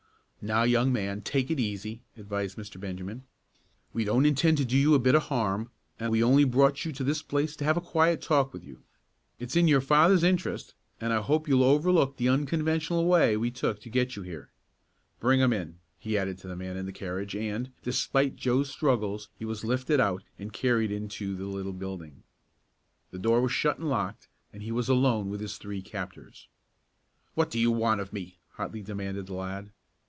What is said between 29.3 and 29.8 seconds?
lad.